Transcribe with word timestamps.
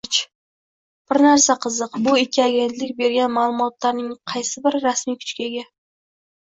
Bir 1.11 1.19
narsa 1.25 1.57
qiziq: 1.65 1.99
bu 2.09 2.15
ikki 2.23 2.43
agentlik 2.47 2.97
bergan 3.05 3.35
ma'lumotlarning 3.37 4.11
qaysi 4.35 4.67
biri 4.69 4.85
rasmiy 4.91 5.23
kuchga 5.25 5.51
ega? 5.51 5.71